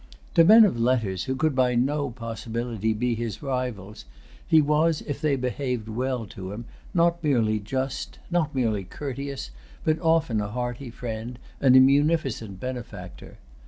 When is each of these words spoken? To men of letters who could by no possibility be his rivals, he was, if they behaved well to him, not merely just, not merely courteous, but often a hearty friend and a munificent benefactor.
To 0.33 0.43
men 0.43 0.65
of 0.65 0.79
letters 0.79 1.25
who 1.25 1.35
could 1.35 1.53
by 1.53 1.75
no 1.75 2.09
possibility 2.09 2.91
be 2.91 3.13
his 3.13 3.43
rivals, 3.43 4.05
he 4.47 4.59
was, 4.59 5.01
if 5.03 5.21
they 5.21 5.35
behaved 5.35 5.87
well 5.87 6.25
to 6.25 6.53
him, 6.53 6.65
not 6.95 7.23
merely 7.23 7.59
just, 7.59 8.17
not 8.31 8.55
merely 8.55 8.83
courteous, 8.83 9.51
but 9.83 9.99
often 9.99 10.41
a 10.41 10.47
hearty 10.49 10.89
friend 10.89 11.37
and 11.59 11.75
a 11.75 11.79
munificent 11.79 12.59
benefactor. 12.59 13.37